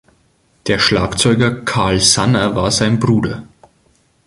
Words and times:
Der 0.65 0.79
Schlagzeuger 0.79 1.51
Karl 1.63 1.99
Sanner 1.99 2.55
war 2.55 2.71
sein 2.71 2.97
Bruder. 2.97 3.43